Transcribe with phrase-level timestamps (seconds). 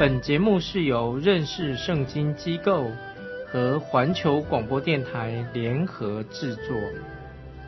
[0.00, 2.90] 本节目是由认识圣经机构
[3.46, 6.74] 和环球广播电台联合制作，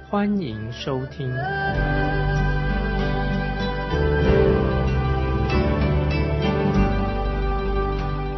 [0.09, 1.31] 欢迎收听。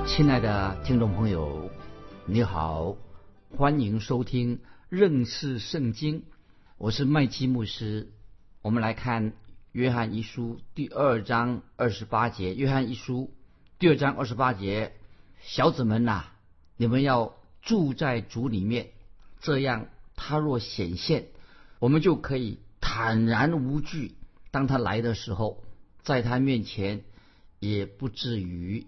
[0.04, 1.70] 亲爱的听众朋友，
[2.26, 2.96] 你好。
[3.56, 6.24] 欢迎收听认识圣经，
[6.78, 8.10] 我是麦基牧师。
[8.60, 9.34] 我们来看
[9.70, 12.56] 约翰一书第二章二十八节。
[12.56, 13.30] 约翰一书
[13.76, 14.92] 第二章二十八节，
[15.42, 16.26] 小子们呐，
[16.76, 18.90] 你们要住在主里面，
[19.40, 21.26] 这样他若显现，
[21.80, 24.14] 我们就可以坦然无惧。
[24.52, 25.64] 当他来的时候，
[26.04, 27.02] 在他面前
[27.58, 28.86] 也不至于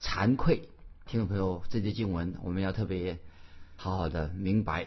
[0.00, 0.68] 惭愧。
[1.04, 3.18] 听众朋友，这节经文我们要特别。
[3.74, 4.86] 好好的明白，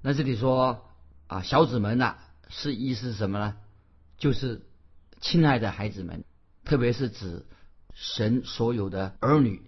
[0.00, 0.86] 那这里说
[1.26, 2.16] 啊，小子们呐，
[2.48, 3.56] 是意思是什么呢？
[4.16, 4.62] 就是
[5.20, 6.24] 亲爱的孩子们，
[6.64, 7.44] 特别是指
[7.94, 9.62] 神所有的儿女，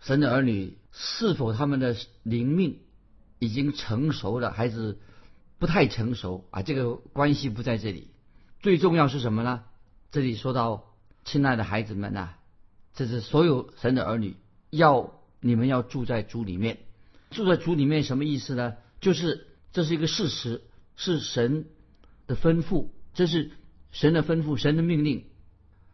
[0.00, 2.80] 神的儿女是否他们的灵命
[3.38, 4.98] 已经成熟了，还是
[5.58, 6.62] 不太成熟啊？
[6.62, 8.10] 这个关系不在这里，
[8.60, 9.64] 最重要是什么呢？
[10.10, 10.86] 这里说到
[11.24, 12.30] 亲爱的孩子们呐，
[12.94, 14.36] 这是所有神的儿女
[14.70, 16.78] 要你们要住在主里面。
[17.30, 18.74] 住在主里面什么意思呢？
[19.00, 20.62] 就是这是一个事实，
[20.96, 21.66] 是神
[22.26, 23.52] 的吩咐，这是
[23.92, 25.26] 神的吩咐，神的命令。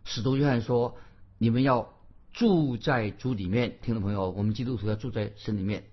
[0.05, 0.96] 使徒约翰说
[1.39, 1.95] ：“你们要
[2.33, 5.84] 住在主里面。”听众朋友，我们基督徒要住在神里面。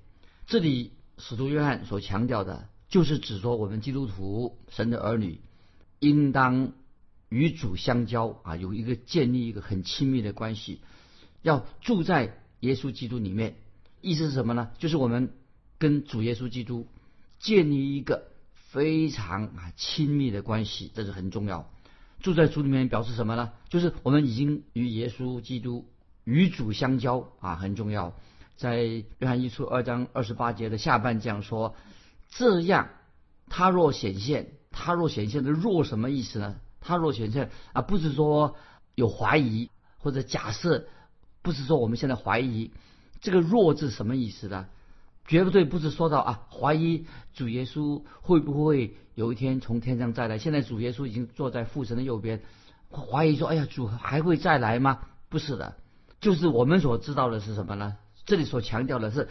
[0.48, 5.42] 这里使徒约翰所强调的，就是指说我们基督徒神的儿女，
[6.00, 6.74] 应当
[7.30, 10.82] 与主相交啊，有一个建立一个很亲密的关系，
[11.42, 13.56] 要住在耶稣基督里面。
[14.02, 14.72] 意思是什么呢？
[14.80, 15.34] 就是我们
[15.78, 16.88] 跟主耶稣基督
[17.40, 21.73] 建立一个非常啊亲密的关系，这是很重要。
[22.24, 23.52] 住在主里面表示什么呢？
[23.70, 25.86] 就是我们已经与耶稣基督
[26.24, 28.16] 与主相交啊，很重要。
[28.56, 31.76] 在约翰一书二章二十八节的下半这样说：
[32.30, 32.90] 这样，
[33.50, 36.56] 他若显现，他若显现的若什么意思呢？
[36.80, 38.56] 他若显现啊，不是说
[38.96, 40.88] 有怀疑或者假设，
[41.42, 42.72] 不是说我们现在怀疑。
[43.20, 44.68] 这个“弱”字什么意思呢？
[45.26, 50.38] 绝对不是说到啊，怀疑主耶稣会不会有一天从天上再来。
[50.38, 52.42] 现在主耶稣已经坐在父神的右边，
[52.92, 55.78] 怀疑说：“哎呀，主还会再来吗？”不是的，
[56.20, 57.96] 就是我们所知道的是什么呢？
[58.26, 59.30] 这里所强调的是，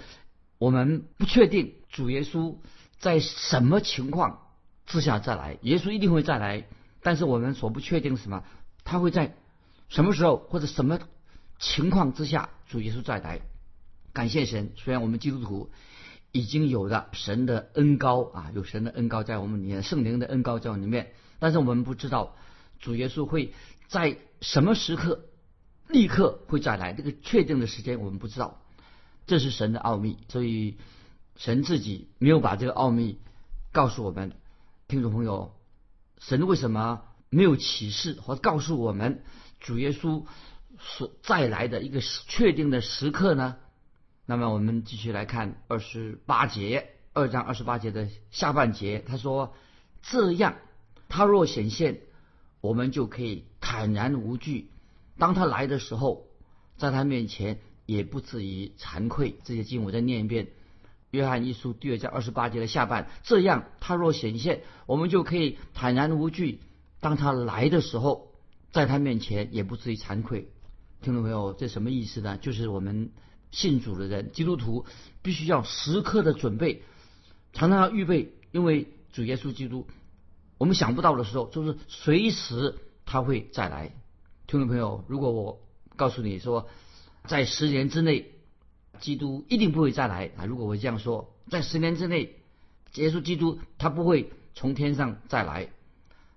[0.58, 2.56] 我们不确定主耶稣
[2.98, 4.38] 在什么情况
[4.86, 5.58] 之下再来。
[5.62, 6.66] 耶稣一定会再来，
[7.02, 8.44] 但是我们所不确定什么？
[8.84, 9.34] 他会在
[9.88, 10.98] 什么时候或者什么
[11.58, 13.42] 情况之下主耶稣再来？
[14.12, 15.70] 感谢神，虽然我们基督徒
[16.32, 22.36] 已经有了神的恩高啊，有神的恩高在我们里面，圣灵的恩高在我们里面，但是我们不知道
[22.78, 23.54] 主耶稣会
[23.88, 25.26] 在什么时刻
[25.88, 28.62] 立刻会再来，这个确定的时间我们不知道，
[29.26, 30.76] 这是神的奥秘，所以
[31.36, 33.18] 神自己没有把这个奥秘
[33.72, 34.32] 告诉我们。
[34.88, 35.54] 听众朋友，
[36.18, 39.22] 神为什么没有启示或告诉我们
[39.58, 40.26] 主耶稣
[40.78, 43.56] 所再来的一个确定的时刻呢？
[44.32, 49.52] 那么我们继续来看二十八节，二章二十八节的下半节，他说
[50.00, 50.56] ：“这样，
[51.10, 52.00] 他若显现，
[52.62, 54.70] 我们就可以坦然无惧。
[55.18, 56.28] 当他来的时候，
[56.78, 60.46] 在他面前也不至于惭愧。”这些经我再念一遍，
[61.10, 66.60] 《约翰一书》第二章二十八节的下半：“这样，他若显现，我们就可以坦然无惧。
[67.00, 68.32] 当他来的时候，
[68.70, 70.48] 在他面前也不至于惭愧。”
[71.04, 72.38] 听众朋友，这什么意思呢？
[72.38, 73.10] 就是我们。
[73.52, 74.86] 信主的人，基督徒
[75.22, 76.82] 必须要时刻的准备，
[77.52, 79.86] 常常要预备，因为主耶稣基督，
[80.56, 83.92] 我们想不到的时候，就是随时他会再来。
[84.46, 85.60] 听众朋友，如果我
[85.96, 86.68] 告诉你说，
[87.26, 88.32] 在十年之内，
[89.00, 90.46] 基督一定不会再来啊！
[90.46, 92.36] 如果我这样说，在十年之内，
[92.94, 95.68] 耶稣基督他不会从天上再来，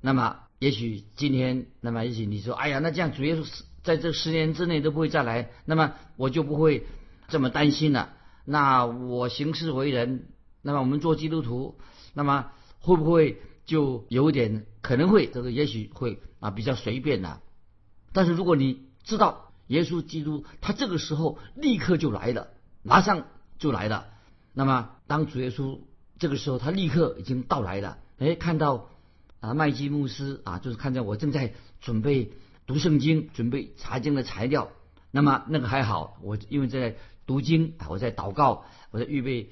[0.02, 6.86] 那么也许今天，那么也许你说，哎呀，那这样主耶稣在这十年之内都不会再来，那么我就不会。
[7.28, 8.14] 这么担心了，
[8.46, 10.28] 那我行事为人，
[10.62, 11.78] 那么我们做基督徒，
[12.14, 17.40] 那么会不会就有点可能会这个也许会啊比较随便呢？
[18.14, 22.50] 但是如果你知道耶稣基督他这个时候立刻就来了，
[22.84, 23.26] 马上
[23.58, 24.08] 就来了。
[24.54, 25.80] 那么当主耶稣
[26.18, 27.98] 这个时候，他立刻已经到来了。
[28.20, 28.90] 哎，看到
[29.42, 32.32] 啊麦基牧师啊，就是看见我正在准备
[32.66, 34.72] 读圣经，准备查经的材料。
[35.12, 36.96] 那么那个还好，我因为在
[37.26, 39.52] 读经啊，我在祷告，我在预备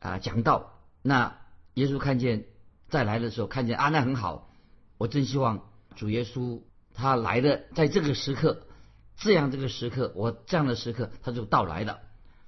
[0.00, 0.72] 啊讲道。
[1.02, 1.38] 那
[1.74, 2.46] 耶稣看见
[2.88, 4.50] 再来的时候，看见啊那很好，
[4.98, 5.64] 我真希望
[5.94, 6.62] 主耶稣
[6.94, 8.66] 他来的在这个时刻，
[9.16, 12.00] 这样这个时刻，我这样的时刻他就到来了。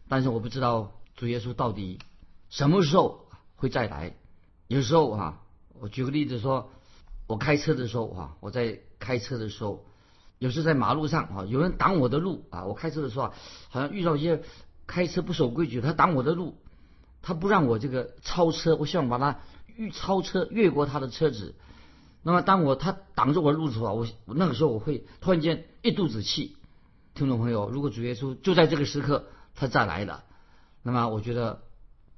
[0.09, 1.99] 但是我不知道主耶稣到底
[2.51, 4.17] 什么时候会再来。
[4.67, 5.43] 有时候啊，
[5.81, 6.71] 我举个例子说，
[7.27, 9.85] 我开车的时候啊，我在开车的时候。
[10.45, 13.35] 有时在马路上啊，有人挡我的路啊，我开车的时候啊，
[13.71, 14.43] 好像遇到一些
[14.87, 16.59] 开车不守规矩，他挡我的路，
[17.23, 19.41] 他不让我这个超车，我希望把他
[19.75, 21.55] 越超车越过他的车子。
[22.23, 26.59] 那么当我他挡着我的路的时候，我那个时候我会突然间一肚子气。
[27.15, 29.25] 听众朋友，如果主耶稣就在这个时刻
[29.55, 30.25] 他再来了，
[30.83, 31.63] 那么我觉得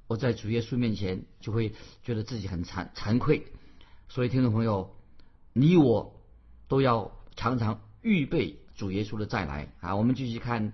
[0.07, 3.47] 我在主耶稣面前就会觉得自己很惭惭愧。
[4.09, 4.93] 所以听众朋友，
[5.53, 6.19] 你我
[6.67, 7.79] 都要常常。
[8.07, 9.97] 预备主耶稣的再来啊！
[9.97, 10.71] 我们继续看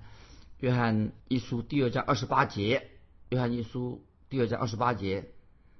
[0.59, 2.91] 约翰一书第二章二十八节。
[3.29, 5.31] 约翰一书第二章二十八节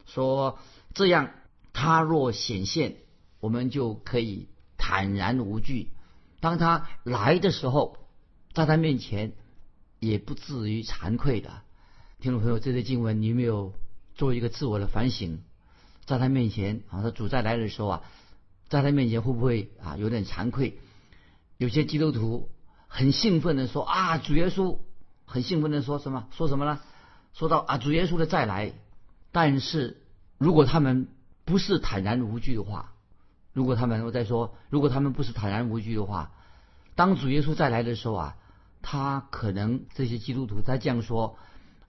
[0.08, 0.58] 说
[0.96, 1.30] ：“这样，
[1.72, 2.96] 他若显现，
[3.40, 5.92] 我们就可以坦然无惧。
[6.40, 8.00] 当他来的时候，
[8.54, 9.34] 在他面前
[10.00, 11.62] 也不至于惭愧的。”
[12.20, 13.76] 听众朋友，这些经文你有没有
[14.16, 15.44] 做一个自我的反省？
[16.06, 18.02] 在他面前啊，他主再来的时候啊，
[18.70, 20.80] 在他面前会不会啊有点惭愧？
[21.64, 22.50] 有些基督徒
[22.88, 24.80] 很兴奋的说啊，主耶稣
[25.24, 26.28] 很兴奋的说什么？
[26.32, 26.82] 说什么呢？
[27.34, 28.74] 说到啊，主耶稣的再来。
[29.32, 30.02] 但是
[30.38, 31.08] 如果他们
[31.46, 32.92] 不是坦然无惧的话，
[33.54, 36.34] 如果他们我在说，如果他们不是坦然无惧的话，
[36.96, 38.36] 当主耶稣再来的时候啊，
[38.82, 41.38] 他可能这些基督徒他这样说，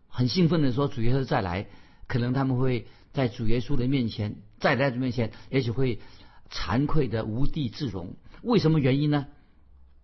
[0.07, 1.67] 很兴奋的说主耶稣再来，
[2.07, 6.01] 可能他们会在主耶稣的面前，再来的面前，也许会
[6.49, 8.15] 惭愧的无地自容。
[8.41, 9.27] 为什么原因呢？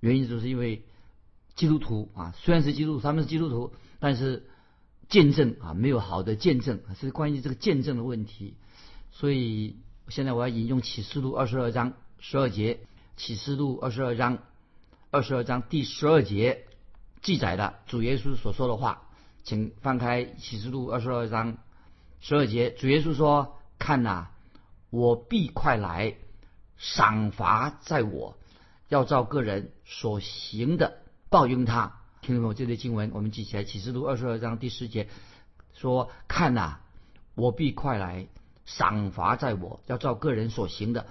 [0.00, 0.84] 原因就是因为
[1.54, 4.48] 基督徒啊，虽然是基督徒，他们是基督徒，但是
[5.08, 8.54] 见证啊没有好的见证，是关于这个见证的问题。
[9.12, 9.76] 所以
[10.08, 12.80] 现在我要引用启示录二十二章十二节，
[13.16, 14.38] 启示录二十二章
[15.10, 16.64] 二十二章第十二节
[17.20, 19.02] 记载的主耶稣所说的话，
[19.42, 21.58] 请翻开启示录二十二章
[22.20, 24.28] 十二节，主耶稣说：“看呐，
[24.88, 26.14] 我必快来，
[26.78, 28.36] 赏罚在我。”
[28.90, 30.98] 要照个人所行的
[31.30, 31.96] 报应他。
[32.20, 32.54] 听懂没有？
[32.54, 33.64] 这类经文我们记起来。
[33.64, 35.08] 启示录二十二章第十节
[35.72, 36.80] 说：“看呐，
[37.34, 38.26] 我必快来，
[38.66, 41.06] 赏罚在我，要照个人所行的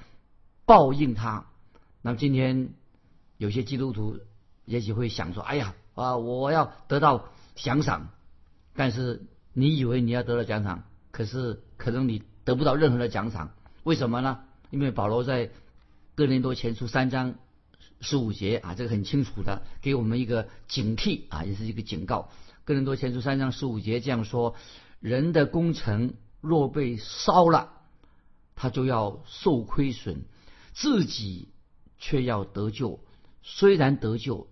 [0.65, 1.47] 报应他。”
[2.03, 2.73] 那么今天
[3.37, 4.19] 有些基督徒
[4.65, 8.09] 也许会想说：“哎呀啊，我要得到奖赏。”
[8.75, 13.51] 但是你以为你要得到奖赏，可是可能你得不到任何的奖赏。
[13.83, 14.41] 为什么呢？
[14.69, 15.49] 因为保罗在
[16.13, 17.35] 哥林多前书三章。
[18.01, 22.29] 十五节啊，这个很清楚的，给我们一个警惕啊，也是一个警告。
[22.63, 24.55] 哥林多前书三章十五节这样说：
[24.99, 27.73] 人的工程若被烧了，
[28.55, 30.23] 他就要受亏损，
[30.73, 31.49] 自己
[31.97, 32.99] 却要得救。
[33.41, 34.47] 虽然得救，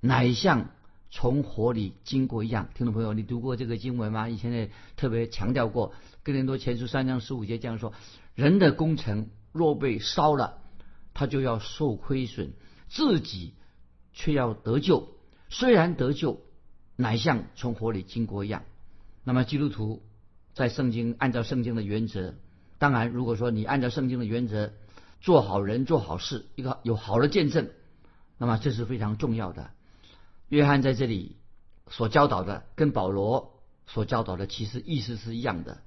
[0.00, 0.70] 乃像
[1.10, 2.68] 从火里经过一样。
[2.74, 4.28] 听众朋友，你读过这个经文吗？
[4.28, 5.94] 以前也特别强调过。
[6.22, 7.92] 哥林多前书三章十五节这样说：
[8.34, 10.58] 人的工程若被烧了，
[11.14, 12.52] 他就要受亏损。
[12.90, 13.54] 自己
[14.12, 15.08] 却要得救，
[15.48, 16.40] 虽然得救，
[16.96, 18.64] 乃像从火里经过一样。
[19.22, 20.02] 那么基督徒
[20.54, 22.34] 在圣经按照圣经的原则，
[22.78, 24.72] 当然如果说你按照圣经的原则
[25.20, 27.70] 做好人做好事，一个有好的见证，
[28.38, 29.70] 那么这是非常重要的。
[30.48, 31.36] 约翰在这里
[31.88, 35.80] 所教导的，跟保罗所教导的其实意思是一样的，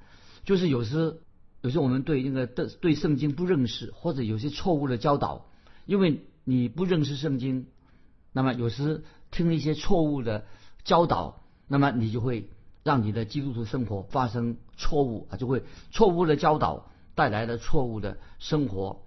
[0.46, 1.20] 就是有时
[1.60, 5.50] 有时我们对那个对对圣经不认识，或者有些错误的教导，
[5.86, 6.26] 因为。
[6.44, 7.68] 你不认识圣经，
[8.32, 10.46] 那么有时听一些错误的
[10.84, 12.50] 教导，那么你就会
[12.84, 19.04] 让你的基督徒生活发生错误啊，就会错误的教导带来了错误的生活。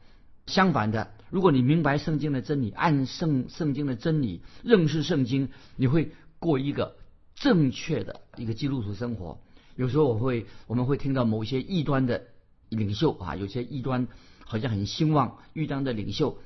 [0.46, 6.96] 相反的，如果你明白圣经的真理，按圣圣经的真理认识圣经，你会过一个
[7.34, 9.40] 正确的一个基督徒生活。
[9.74, 12.22] 有时候我会我们会听到某些异端的
[12.70, 14.06] 领袖啊，有些异端
[14.44, 16.38] 好像很兴旺，异端的领袖。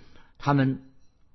[0.43, 0.83] 他们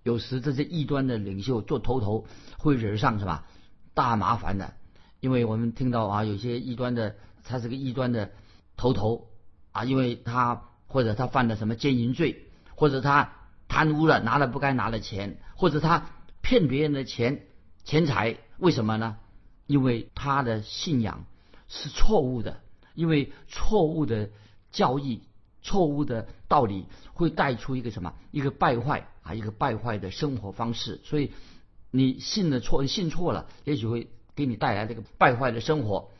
[0.04, 2.26] 有时这些异端的领袖做头头
[2.58, 3.46] 会惹上是吧？
[3.94, 4.74] 大麻烦的，
[5.20, 8.32] 因为我们听到啊，有些异端的他是个异端的
[8.76, 9.28] 头头
[9.72, 12.46] 啊，因为他或者他犯了什么奸淫罪，
[12.76, 13.34] 或者他
[13.68, 16.10] 贪污了拿了不该拿的钱，或者他
[16.42, 17.46] 骗别人的钱
[17.84, 19.18] 钱财，为什么呢？
[19.68, 21.26] 因为他的信仰
[21.68, 22.60] 是错误的，
[22.96, 24.30] 因为错误的
[24.72, 25.22] 教义、
[25.66, 28.14] 错误的道理会带出一个什么？
[28.30, 31.02] 一个败坏啊，一个败坏的生活方式。
[31.04, 31.32] 所以
[31.90, 36.12] 你信的错，信错了，也许会给你带来这个败坏的生活。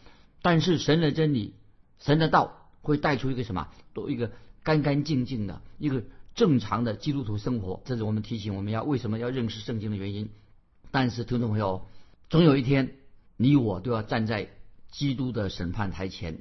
[0.42, 1.54] 但是神的真理、
[2.00, 3.68] 神的道会带出一个什么？
[3.94, 4.32] 都一个
[4.64, 7.82] 干干净净的一个正常的基督徒生活。
[7.86, 10.30] 这是我们提醒我们要为什么要认识圣经的原因。
[10.90, 11.86] 但是听众朋友，
[12.30, 12.96] 总有一天。
[13.38, 14.50] 你我都要站在
[14.92, 16.40] 基督的审判台前，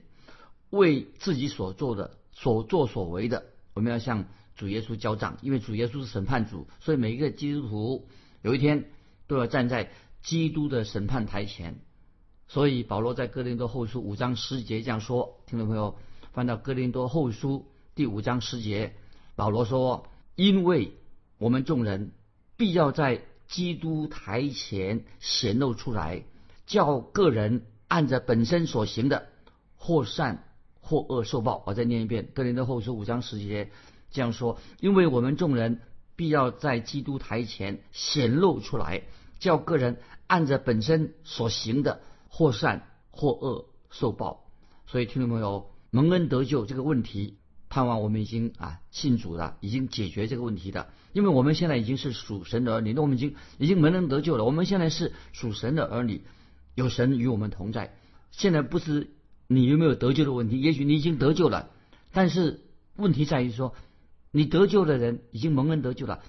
[0.70, 5.38] 为自己所做的所作所为的，我们要向主耶稣交账。
[5.40, 8.08] 因为主耶稣是审判主，所以每一个基督徒
[8.42, 8.90] 有一天
[9.26, 9.90] 都要站在
[10.22, 11.80] 基督的审判台前。
[12.46, 15.96] 所以保罗在哥林多后书五章十节这样说：，听众朋友
[16.32, 18.94] 翻到哥林多后书第五章十节，
[19.34, 20.92] 保罗说：“因为
[21.38, 22.12] 我们众人
[22.56, 26.24] 必要在基督台前显露出来。”
[26.66, 29.28] 叫个人按着本身所行的，
[29.76, 30.44] 或善
[30.84, 31.64] 或恶受报。
[31.66, 33.70] 我再念一遍《哥林多后书》五章十节
[34.10, 35.80] 这样说：因为我们众人
[36.14, 39.02] 必要在基督台前显露出来，
[39.38, 44.44] 叫个人按着本身所行的，或善或恶受报。
[44.86, 47.38] 所以听众朋友，蒙恩得救这个问题，
[47.70, 50.88] 盼望我们已经啊信主了，已经解决这个问题的。
[51.14, 54.44] 因为我们现在已经是属神的儿女，那我们已经已经蒙恩得救了。
[54.44, 56.22] 我们现在是属神的儿女。
[56.76, 57.94] 有神与我们同在。
[58.32, 59.13] 现在不是
[59.46, 61.70] 你有没有得救的问题，也许你已经得救了，
[62.12, 62.60] 但是
[62.96, 63.74] 问题在于说，
[64.30, 66.20] 你得救的人已经蒙恩得救了，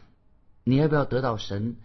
[0.64, 1.78] 你要不要得到神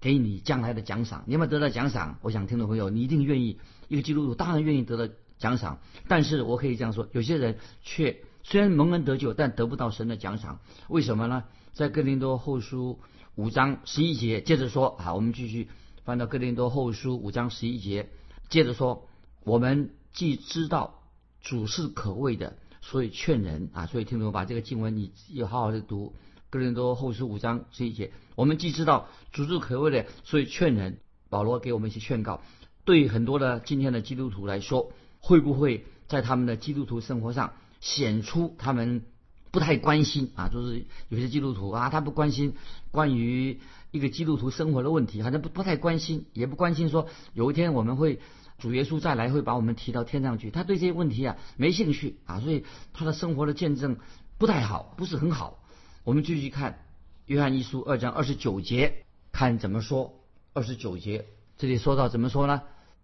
[0.00, 1.24] 给你将来的奖赏？
[1.26, 2.18] 你要不要得到奖赏？
[2.22, 3.58] 我想听众朋友，你一定愿意。
[3.88, 10.60] 一个基督徒当然愿意得到奖赏，但是我可以这样说，有些人却虽然蒙恩得救，但得不到神的奖赏。
[10.88, 11.44] 为什么呢？
[11.72, 12.98] 在哥林多后书
[13.34, 15.68] 五章十一节接着说啊，我们继续。
[16.04, 18.10] 翻到哥林多后书五章十一节，
[18.50, 19.08] 接着说：
[19.42, 21.02] 我们既知道
[21.42, 23.84] 主是可畏的，所以劝人啊。
[23.84, 26.14] 所以听众把这个经文你要好好的读。
[26.48, 31.00] 哥林多后书五章这一节，我们既知道主是可畏的，所以劝人。
[31.28, 32.40] 保罗给我们一些劝告。
[32.84, 39.04] 对很多的今天的基督徒来说，会不会在他们的基督徒生活上显出他们
[39.50, 40.48] 不太关心啊？
[40.48, 42.54] 就是有些基督徒啊，他不关心
[42.90, 43.60] 关于。
[43.90, 48.18] 一个基督徒生活的问题，好像不不太关心，也不关心说有一天我们会
[48.64, 53.98] 主耶稣再来会把我们提到天上去，他对这些问题啊没兴趣啊，所以他的生活的见证
[54.38, 55.62] 不太好，不是很好。
[56.02, 56.82] 我们继续看
[57.26, 60.14] 约翰一书二章二十九节，看怎么说。
[60.54, 61.26] 二十九节
[61.58, 62.62] 这里说到怎么说呢？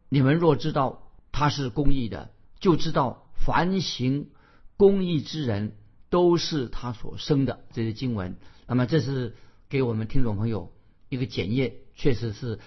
[0.08, 4.30] 你们若知道他是公义的，就知道凡行
[4.78, 5.76] 公义之人
[6.08, 7.66] 都是他所生的。
[7.74, 9.36] 这些经文，那么这是
[9.68, 10.72] 给我们听众朋友。
[11.10, 12.60] 一个检验确实是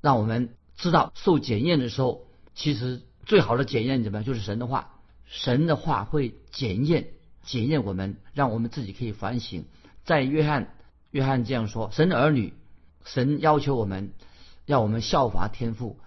[0.00, 4.24] 让我们知道受检验的时候，其实最好的检验怎么样？
[4.24, 7.08] 就是神的话，神的话会检验
[7.42, 9.64] 检验我们，让我们自己可以反省。
[10.04, 10.74] 在约翰
[11.10, 12.52] 约翰这样说：神的儿女，
[13.04, 14.12] 神要求我们，
[14.66, 15.98] 要我们效法天父，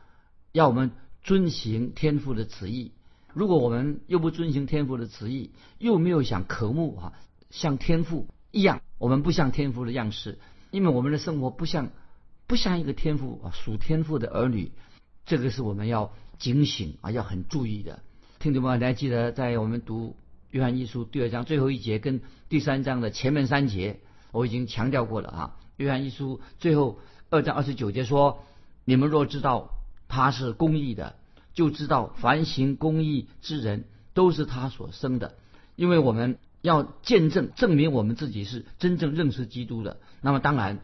[0.51, 0.91] 要我们
[1.23, 2.91] 遵行天父的旨意。
[3.33, 7.13] 如果我们又不遵行天父的旨意，又没有想渴慕啊，
[7.50, 10.39] 像天父一样，我们不像天父的样式。
[10.69, 11.89] 因为我们的生活不像
[12.47, 14.71] 不像一个天赋啊属天赋的儿女，
[15.25, 18.01] 这个是我们要警醒啊要很注意的。
[18.38, 20.17] 听众朋友，你还记得在我们读
[20.51, 22.19] 约翰一书第二章最后一节跟
[22.50, 24.01] 第三章的前面三节，
[24.33, 25.55] 我已经强调过了啊。
[25.77, 28.43] 约翰一书最后二章二十九节说
[28.83, 29.69] ：“你们若知道
[30.09, 31.15] 他是公义的，
[31.53, 35.35] 就知道凡行公义之人都是他所生的。”
[35.77, 40.01] 因为我们要见证证明我们自己是真正认识基督的。
[40.19, 40.81] 那么当然，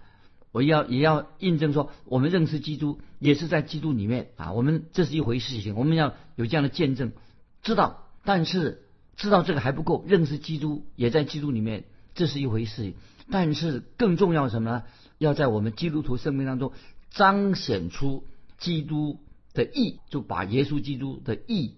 [0.51, 4.51] 我要也要印证说，我们认识基督也是在基督里面啊。
[4.51, 7.11] 我们这是一回事情，我们要有这样的见证，
[7.61, 8.07] 知道。
[8.23, 8.83] 但是
[9.15, 12.95] 知道这个还不够，认识基督也在基督里面，这是一回事情。
[13.29, 14.83] 但是更重要什么呢？
[15.19, 16.71] 要在我们基督徒生命当中
[17.11, 18.25] 彰显出
[18.57, 19.19] 基督
[19.53, 21.75] 的义，就把耶稣基督的义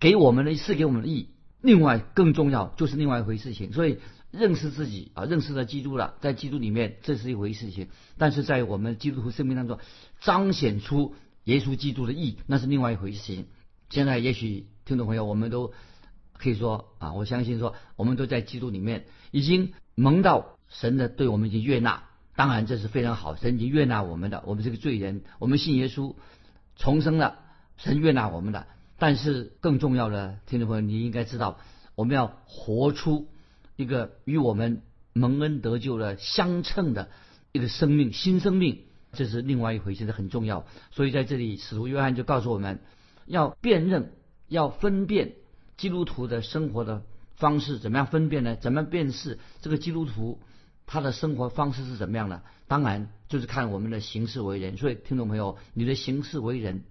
[0.00, 1.28] 给我们的赐给我们的义。
[1.60, 3.98] 另外更重要就是另外一回事情，所以。
[4.38, 7.88] 认识自己啊，认识了基督了，在基督里面这是一回事情，
[8.18, 9.78] 但是在我们基督徒生命当中
[10.20, 11.14] 彰显出
[11.44, 13.46] 耶稣基督的义，那是另外一回事情。
[13.90, 15.72] 现在也许听众朋友，我们都
[16.34, 26.14] 可以说啊，我相信说我们都在基督里面已经蒙到神的对我们已经悦纳，当然这是非常好，神已经悦纳我们的，我们这个罪人，我们信耶稣
[26.76, 27.38] 重生了，
[27.76, 28.66] 神悦纳我们的。
[28.98, 31.58] 但是更重要的，听众朋友你应该知道，
[31.94, 33.28] 我们要活出。
[33.76, 37.10] 一个与我们蒙恩得救的相称的
[37.52, 40.66] 一个生命，新生命，这是另外一回事，这很重要。
[40.90, 42.80] 所以在这里，使徒约翰就告诉我们，
[43.26, 44.12] 要辨认，
[44.48, 45.34] 要分辨
[45.76, 47.02] 基督徒的生活的
[47.36, 48.56] 方式怎么样分辨呢？
[48.56, 50.40] 怎么辨识这个基督徒
[50.86, 52.42] 他的生活方式是怎么样的？
[52.68, 54.76] 当然就是看我们的行事为人。
[54.76, 56.84] 所以听众朋友，你的行事为人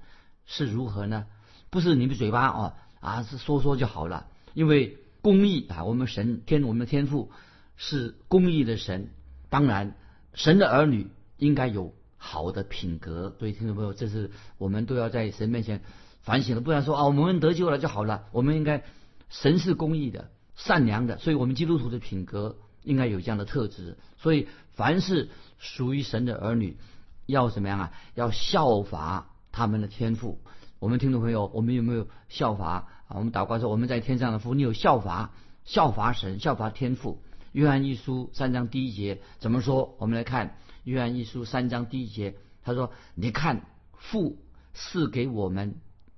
[0.46, 1.26] 是如何呢？
[1.70, 7.32] 不是你的嘴巴哦啊是说说就好了，因为公义啊，我们神天我们的天赋
[7.76, 9.10] 是公义的神，
[9.50, 9.98] 当然
[10.36, 13.36] 神的儿女应该有好的品格。
[13.40, 14.30] 所以听众朋友，这是
[14.60, 15.82] 我们都要在神面前
[16.22, 18.26] 反省的，不然说啊我们得救了就好了。
[18.34, 18.84] 我们应该
[19.30, 23.98] 神是公义的、善良的，所以我们基督徒的品格应该有这样的特质。
[24.20, 26.78] 所以凡是属于神的儿女，
[27.26, 27.92] 要怎么样啊？
[28.14, 30.40] 要效法他们的天赋。
[30.78, 33.18] 我们听众朋友，我们有没有效法啊？
[33.18, 35.34] 我们祷告说，我们在天上的父，你有效法，
[35.64, 37.22] 效法神，效法天父。
[37.52, 39.96] 约翰一书三章第一节怎么说？
[40.00, 44.38] 我们来看约翰一书三章第一节，他说：“你看父
[44.74, 45.76] 赐给我们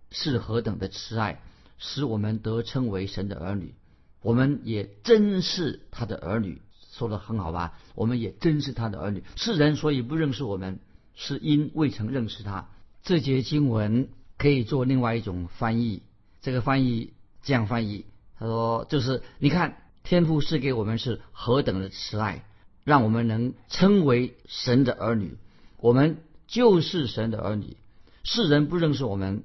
[0.10, 1.42] 是何等的慈爱，
[1.78, 3.76] 使我们得称为神的儿女。
[4.22, 7.78] 我们也真是他的儿女。”说的很好吧？
[7.94, 9.24] 我们也真是他的儿女。
[9.36, 10.80] 世人所以不认识我们，
[11.14, 12.70] 是因未曾认识他。
[13.04, 14.10] 这节经文。
[14.40, 16.04] 可以做另外一种翻译，
[16.42, 17.14] 这个翻译
[17.44, 18.06] 这样翻译，
[18.38, 22.46] 他说就是你看天父是给我们是何等的慈爱，
[22.84, 25.38] 让我们能称为神的儿女，
[25.78, 27.78] 我们就是神的儿女。
[28.24, 29.44] 世人不认识我们，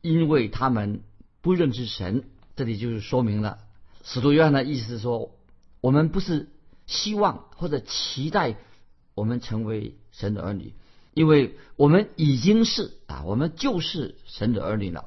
[0.00, 1.02] 因为他们
[1.40, 2.24] 不认识神。
[2.56, 3.58] 这里就是说明了
[4.04, 5.30] 使徒约翰的意思是说，
[5.80, 6.48] 我们不是
[6.86, 8.56] 希望或者期待
[9.14, 10.74] 我们成为神的儿女。
[11.14, 15.06] 因为我们已经是啊，我们就是神的儿女了。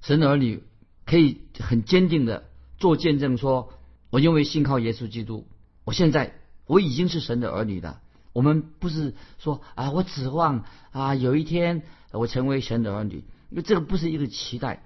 [0.00, 0.64] 神的儿女
[1.04, 2.44] 可以很坚定的
[2.78, 3.72] 做见证，说
[4.10, 5.46] 我因为信靠耶稣基督，
[5.84, 6.34] 我现在
[6.66, 8.00] 我已经是神的儿女了。
[8.32, 11.82] 我们不是说啊，我指望啊有一天
[12.12, 14.82] 我成为神的儿女，因为这个不是一个期待，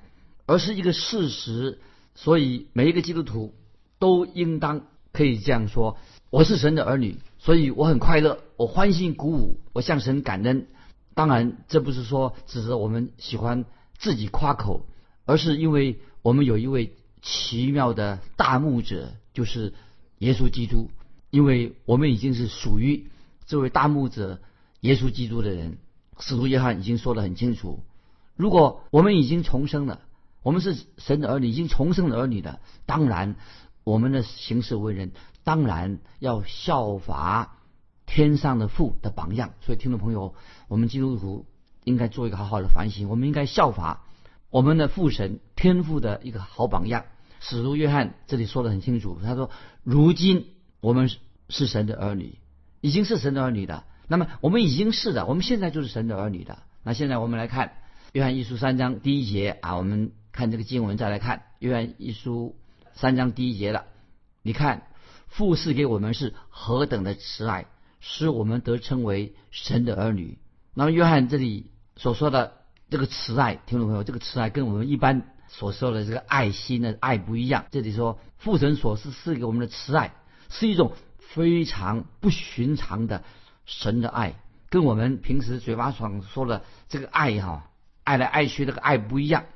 [0.46, 1.78] 而是一个事实。
[2.14, 3.54] 所以每一个基督徒
[3.98, 5.98] 都应当可以这样说：
[6.30, 7.18] 我是神的儿女。
[7.38, 10.66] 所以我很快乐，我欢欣鼓舞，我向神感恩。
[11.14, 13.64] 当然，这不是说只是我们喜欢
[13.98, 14.86] 自己夸口，
[15.26, 19.74] 而是因为我们有一位奇妙的大牧者，就是
[20.18, 20.90] 耶稣基督。
[21.28, 23.08] 因为我们已经是属于
[23.46, 24.40] 这位大牧者
[24.80, 25.76] 耶稣基督的人。
[26.18, 27.80] 使徒约翰已经说得很清楚：
[28.36, 30.00] 如果我们已经重生了，
[30.42, 33.36] 我们是神的儿女，已经重生的儿女的，当然
[33.84, 35.12] 我们的行事为人。
[35.44, 37.58] 当然要效法
[38.06, 40.34] 天上的父的榜样，所以听众朋友，
[40.68, 41.44] 我们基督徒
[41.84, 44.05] 应该做一个好好的反省，我们应该效法
[44.50, 47.04] 我们的父神天父的一个好榜样。
[47.40, 49.50] 使徒约翰这里说的很清楚，他说
[49.84, 51.10] ：“如今我们
[51.48, 52.38] 是神的儿女，
[52.80, 53.84] 已经是神的儿女的。
[54.08, 56.58] 那么我们已经是的，我们现在就是神的儿女的。
[56.82, 57.74] 那现在我们来看
[58.12, 62.56] 约翰一书三章第一节啊，我们看这个经文再来看约翰一书
[62.94, 63.84] 三章第一节了，
[64.42, 64.82] 你看。”
[65.28, 67.66] 父赐给我们是何等的慈爱，
[68.00, 70.38] 使我们得称为神的儿女。
[70.72, 72.54] 那么约翰这里所说的
[72.88, 77.66] 这个慈爱，听众朋友，这个慈爱跟我们一般所说的这个爱心的爱不一样。
[77.70, 80.14] 这里说父神所赐赐给我们的慈爱，
[80.48, 83.24] 是一种非常不寻常的
[83.64, 84.34] 神的爱，
[84.68, 87.70] 跟我们平时嘴巴上说的这个爱哈，
[88.04, 89.46] 爱来爱去这个爱不一样。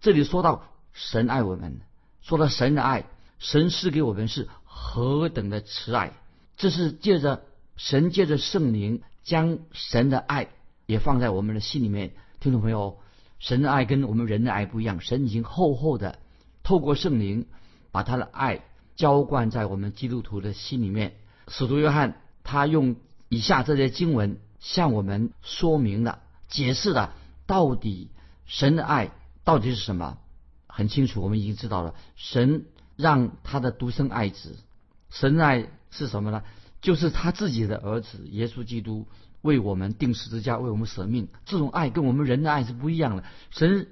[0.00, 1.80] 这里说到神爱我们，
[2.22, 3.06] 说到神的爱，
[3.38, 4.48] 神赐给我们是。
[4.78, 6.12] 何等的慈爱！
[6.58, 7.44] 这是借着
[7.76, 10.48] 神借着圣灵将神的爱
[10.84, 12.12] 也放在我们的心里面。
[12.46, 13.00] 听众朋友，
[13.40, 16.20] 神的爱跟我们人的爱不一样，神已经厚厚的
[16.62, 17.48] 透过圣灵
[17.90, 18.62] 把他的爱
[18.94, 21.16] 浇灌在我们基督徒的心里面。
[21.48, 22.94] 使徒约翰他用
[23.28, 27.14] 以下这些经文向我们说明了、解释了
[27.48, 28.12] 到底
[28.44, 29.10] 神的爱
[29.42, 30.18] 到底是什么。
[30.68, 34.56] 很清楚，我们已经知道了，神让他的独生爱子。
[35.10, 36.44] 神爱是什么呢？
[36.80, 39.08] 就是他自己的儿子耶稣基督
[39.46, 41.28] 为我们定十字架，为我们舍命。
[41.46, 43.24] 这种爱跟我们人的爱是不一样的。
[43.50, 43.86] 神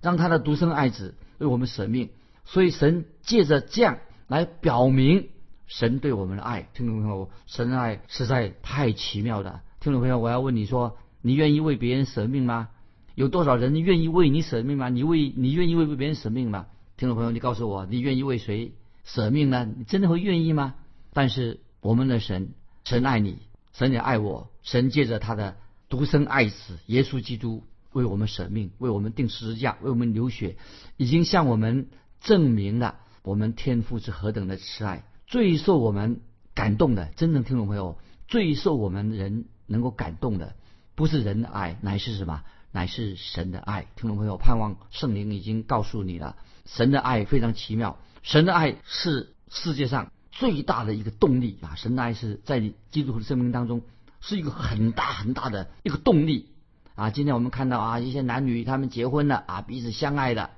[0.00, 2.08] 让他的独生爱子为我们舍命，
[2.44, 5.28] 所以神借着这样来表明
[5.66, 6.68] 神对我们的爱。
[6.72, 9.62] 听众朋友，神的爱实在太奇妙了。
[9.80, 12.68] 听众朋友，我要问你说，你愿意为别人舍命吗？
[13.14, 14.88] 有多少人愿意为你舍命吗？
[14.88, 16.66] 你为你愿意为别人舍命吗？
[16.96, 18.72] 听众朋友，你告诉我，你愿意为谁？
[19.04, 19.66] 舍命呢？
[19.76, 20.74] 你真的会愿意吗？
[21.12, 22.50] 但是我们的神，
[22.84, 23.38] 神爱你，
[23.72, 24.49] 神也爱我。
[24.62, 25.56] 神借着他的
[25.88, 30.56] 独生爱子耶稣基督为我们舍命，为我们定十字架，为我们流血，
[30.96, 31.88] 已经向我们
[32.20, 35.04] 证明了我们天父是何等的慈爱。
[35.26, 36.20] 最受我们
[36.54, 40.54] 感动的，真正听众朋友，最受我们人能够感动的，
[40.94, 42.42] 不是人的爱，乃是什么？
[42.72, 43.86] 乃是神的爱。
[43.96, 51.74] 听众朋友，盼望圣灵已经告诉你了，神的爱非常奇妙，神的爱是世界上最大的一个动力啊！
[51.74, 53.82] 神的爱是在你基督徒的生命当中
[54.20, 56.48] 是一个很大很大的一个动力
[56.94, 57.10] 啊！
[57.10, 60.50] 今天我们看到啊，一些男女他们结婚了啊，彼此相爱的，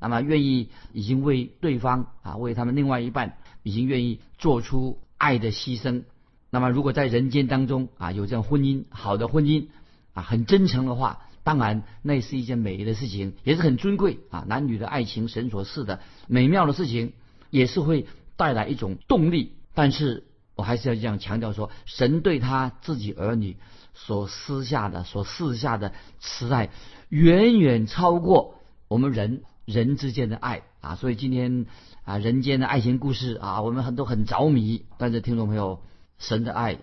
[0.00, 6.02] 那么愿意已经为对方啊，为他们另外一半已经愿意做出爱的牺牲。
[6.50, 9.68] 那么如果在人间当中啊，有这样婚姻好的婚姻
[10.12, 11.20] 啊，很真诚的话。
[11.44, 14.46] 当然，那是一件美丽的事情，也是很尊贵啊。
[14.48, 17.12] 男女的爱情，神所赐的美妙的事情，
[17.50, 19.52] 也是会带来一种动力。
[19.74, 20.24] 但是
[20.54, 23.56] 我还是要这样强调说，神对他自己儿女
[23.92, 26.70] 所施下的、所赐下的慈爱，
[27.08, 28.56] 远远超过
[28.88, 30.94] 我们人人之间的爱啊。
[30.96, 31.66] 所以今天
[32.04, 34.84] 啊，人间的爱情故事啊，我们很多很着迷。
[34.98, 35.82] 但是听众朋友，
[36.18, 36.78] 神的爱，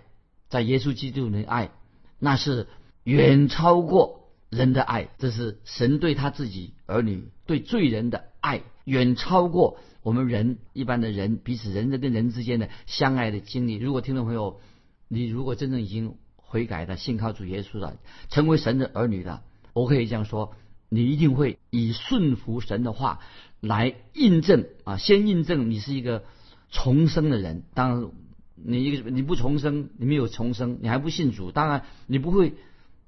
[0.50, 1.72] 在耶稣基督的爱，
[2.20, 2.68] 那是
[3.04, 4.20] 远超过。
[4.52, 13.76] 人的爱，这是神对他自己儿女对罪人的爱，远超过我们人一般的人彼此人跟人之间的相爱的经历。
[13.76, 14.60] 如果听众朋友，
[15.08, 17.96] 你如果真正已经悔改的信靠主耶稣了，
[18.30, 20.56] 成为神的儿女了，我可以这样说，
[20.90, 23.20] 你一定会以顺服神的话
[23.62, 26.24] 来印证啊，先印证你是一个
[26.70, 27.64] 重生的人。
[27.74, 28.12] 当然，
[28.56, 32.54] 你一个你不重生，你没有重生，你还不信主，当然你不会。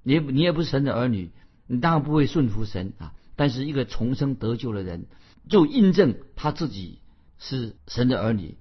[0.05, 1.31] 你你也不是神的儿女，
[1.65, 3.13] 你当然不会顺服神啊。
[3.37, 5.05] 但是一个重生得救的人，
[5.49, 6.99] 就印证他自己
[7.37, 8.57] 是神的儿女，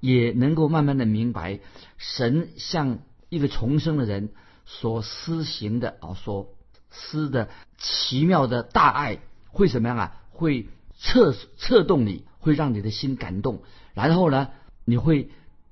[0.00, 1.60] 也能够慢慢的明白
[1.96, 4.30] 神向一个重生的人
[4.64, 6.54] 所施行的啊，所
[6.90, 10.20] 施的奇妙的大爱会怎么样啊？
[10.30, 14.50] 会策策动你，会让你的心感动，然后呢，
[14.84, 15.30] 你会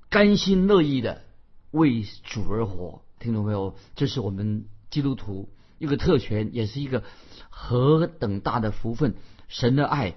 [0.09, 1.21] 甘心乐意的
[1.71, 3.01] 为主而活。
[3.19, 3.75] 听懂没有？
[3.95, 4.65] 这是我们。
[4.93, 5.49] 基督徒
[5.79, 7.03] 一个特权，也是一个
[7.49, 9.15] 何等大的福分！
[9.47, 10.13] 神的爱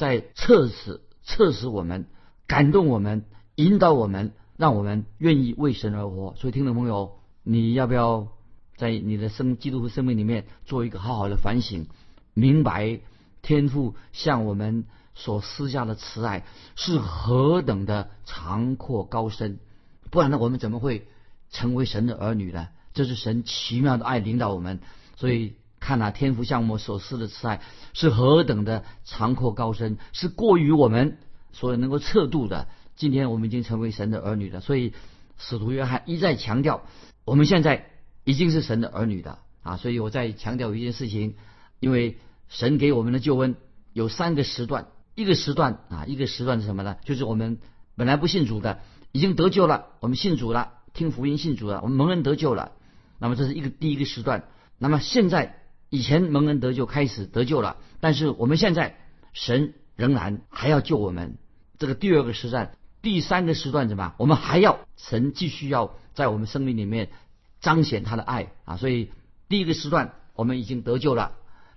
[0.00, 2.06] 在测试、测试我们，
[2.46, 6.34] 感动我们，引导我们，让我们愿意为神而活。
[6.38, 8.28] 所以，听众朋友，你要不要
[8.78, 11.86] 在你的生基督徒生命里面做一个好好的反省，
[12.32, 13.00] 明白
[13.42, 19.58] 天父向我们所施下的慈爱是何等的长阔高深？
[20.10, 21.08] 不然呢，我们怎么会
[21.50, 22.68] 成为神的儿女呢？
[22.94, 24.80] 这是神奇妙的爱领导我们，
[25.16, 27.62] 所以看那天赋项目所施的慈爱
[27.94, 31.18] 是何等的长阔高深，是过于我们
[31.52, 32.68] 所能够测度的。
[32.94, 34.92] 今天我们已经成为神的儿女了，所以
[35.38, 36.82] 使徒约翰一再强调，
[37.24, 37.86] 我们现在
[38.24, 39.78] 已经是神的儿女的啊！
[39.78, 41.34] 所以我再强调一件事情，
[41.80, 43.56] 因为神给我们的救恩
[43.94, 46.98] 有三个时段，一个时段啊，一个时段是什么呢？
[47.04, 47.58] 就是我们
[47.96, 48.80] 本来不信主的，
[49.12, 52.72] 已经得救了，我们信主了，听福音信主了，我们蒙恩得救了。
[53.18, 54.44] 那么这是一个第一个时段。
[54.76, 55.59] 那么现在
[55.90, 58.96] 以前蒙恩得救开始得救了，但是我们现在
[59.32, 61.36] 神仍然还要救我们。
[61.78, 64.14] 这个第二个时段，第三个时段怎么？
[64.16, 67.10] 我们还要神继续要在我们生命里面
[67.60, 68.76] 彰显他的爱啊！
[68.76, 69.10] 所以
[69.48, 71.32] 第一个时段我们已经得救了。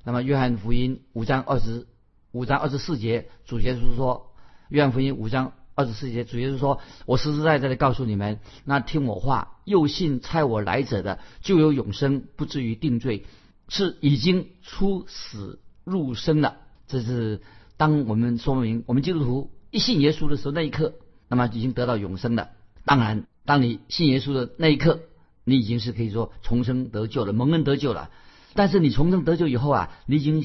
[0.05, 1.87] 那么约翰福音五章二十
[2.31, 4.31] 五章二十四节主耶稣说：
[4.69, 5.53] 约翰福音五章。
[5.75, 13.25] 二十四节，主耶稣说：“我实实在在的告诉你们，那听我话又信差我来者的，就有永生，不至于定罪，
[13.67, 17.41] 是已经出死入生了。”这是
[17.77, 20.93] 当我们说明我们基督徒一信耶稣的时候那一刻，
[21.27, 22.49] 那么已经得到永生了。
[22.85, 24.99] 当然，当你信耶稣的那一刻，
[25.43, 28.09] 你已经是可以说重生得救了，蒙恩得救了。
[28.53, 30.43] 但是你重生得救以后啊，你已经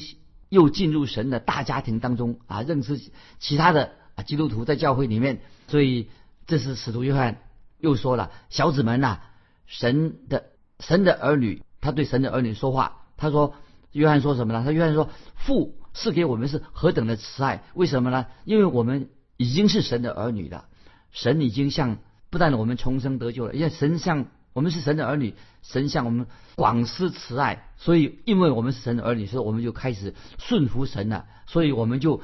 [0.49, 2.99] 又进入神的大家庭当中啊，认识
[3.39, 3.93] 其他的。
[4.25, 6.09] 基督徒在教会里面，所以
[6.45, 7.41] 这是使徒约翰
[7.77, 9.21] 又说了：“小子们呐，
[9.65, 10.43] 神的
[10.81, 12.98] 神的儿女，他对神的儿女说话。
[13.19, 13.53] 他说，
[13.91, 14.63] 约翰说什么呢？
[14.65, 17.63] 他约翰说，父是给我们是何等的慈爱？
[17.75, 18.25] 为什么呢？
[18.45, 20.65] 因为我们已经是神的儿女了，
[21.11, 21.97] 神已经向
[22.31, 27.67] 不但我们重生得救了，因为神向我们是神的儿女，神向我们广施慈爱。
[27.77, 31.25] 所以，因为我们是神的儿女，所以我们就开始顺服神了。
[31.45, 32.21] 所以我们就。”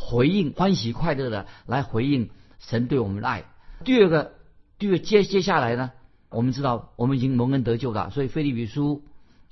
[0.00, 2.30] 回应欢喜快乐的来回应
[2.60, 3.46] 神对我们的爱。
[3.82, 4.34] 第二个，
[4.78, 5.90] 第二接接下来呢，
[6.30, 9.02] 我们知道我们已经蒙恩得救了，所以菲利比书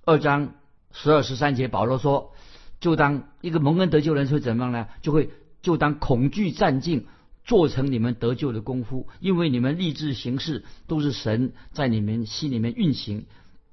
[0.05, 0.55] 二章
[0.93, 2.33] 十二十三节，保罗说，
[2.81, 4.89] 就当一个蒙恩得救人会怎么样呢？
[5.03, 5.31] 就会
[5.63, 7.07] 就当恐惧战尽，
[7.45, 13.27] 做成你们得救的功夫，因为你们立志行事都是神在你们心里面运行，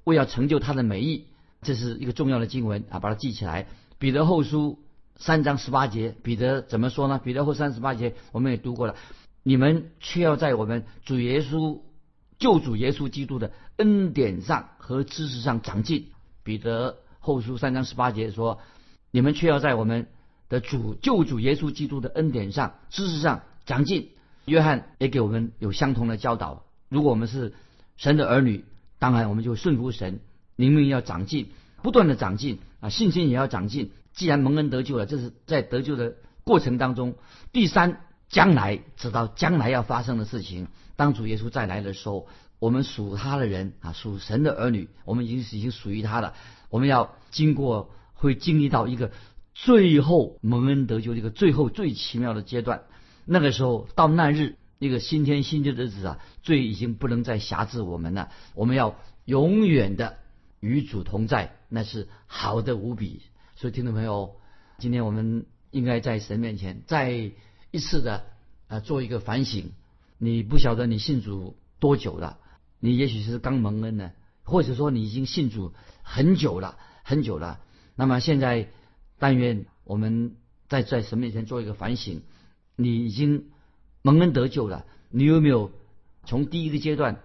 [0.03, 1.25] 为要成就他的美意。
[1.61, 3.67] 这是一个重要的经文啊，把它记起来。
[3.99, 4.79] 彼得后书。
[5.15, 7.21] 三章十八节，彼得怎么说呢？
[7.23, 8.95] 彼得后三十八节，我们也读过了。
[9.43, 11.81] 你们却要在我们主耶稣
[12.39, 16.07] 救主耶稣基督的恩典上和知识上长进。
[16.43, 18.59] 彼得后书三章十八节说
[19.09, 20.07] ：“你们却要在我们
[20.49, 24.09] 的主救主耶稣基督的恩典上、知识上长进。”
[24.43, 26.65] 约翰也给我们有相同的教导。
[26.89, 27.53] 如果我们是
[27.95, 28.65] 神的儿女，
[28.99, 30.19] 当然我们就顺服神，
[30.57, 31.49] 灵命要长进，
[31.81, 33.93] 不断的长进啊，信心也要长进。
[34.11, 37.15] 既然蒙恩得救了，这是在得救的过程当中。
[37.53, 40.67] 第三，将来直到将来要发生的事情。
[40.97, 42.27] 当主耶稣再来的时候，
[42.59, 46.33] 我们属他的人啊，属神的儿女，我们已经已经属于他了。
[46.73, 49.11] 我们要经过，会经历到一个
[49.53, 52.85] 最后蒙恩得救的一个最后最奇妙的阶段。
[53.25, 58.31] 那个时候到那日，那个新天新地的日子啊，罪已经不能再辖制我们了。
[58.55, 60.17] 我们要永远的
[60.61, 63.21] 与主同在，那是好的无比。
[63.55, 64.33] 所以听众朋友，
[64.79, 67.11] 今天我们应该在神面前再
[67.69, 68.23] 一次的
[68.67, 69.73] 啊做一个反省。
[70.17, 72.39] 你不晓得你信主多久了？
[72.79, 74.11] 你也许是刚蒙恩呢，
[74.43, 77.59] 或者说你已经信主很久了，很久了。
[77.95, 78.69] 那么现在，
[79.19, 80.35] 但愿我们
[80.67, 82.21] 在在神面前做一个反省。
[82.75, 83.51] 你已经
[84.01, 85.71] 蒙恩得救了，你有没有
[86.25, 87.21] 从第一个阶段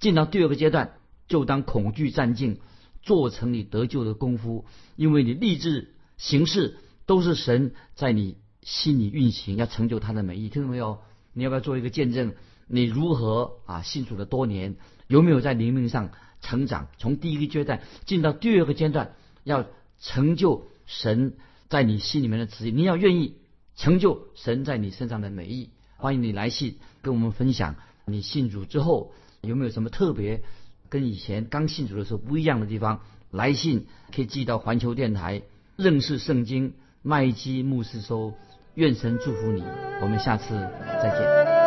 [0.00, 0.94] 进到第二个阶段，
[1.28, 2.60] 就当恐惧战尽，
[3.00, 4.64] 做成你得救的功夫？
[4.96, 10.48] 因为你立志行事都是神在你心里运行，要成就他的美意。
[10.48, 10.98] 听到没有？
[11.32, 12.34] 你要不要做一个见证？
[12.66, 14.76] 你如何啊信主了多年？
[15.06, 16.88] 有没有在灵命上成长？
[16.98, 19.66] 从第一个阶段进到第二个阶段，要
[20.00, 21.34] 成就神
[21.68, 22.70] 在你心里面的旨意。
[22.70, 23.36] 你要愿意
[23.76, 25.70] 成就神在你身上的美意。
[25.96, 27.74] 欢迎你来信跟我们分享
[28.04, 30.42] 你信主之后有没有什么特别
[30.88, 33.00] 跟以前刚信主的时候不一样的地方？
[33.30, 35.42] 来信可以寄到环球电台
[35.76, 38.34] 认识圣经麦基牧师收。
[38.74, 39.64] 愿神祝福你，
[40.00, 40.54] 我们下次
[41.02, 41.57] 再见。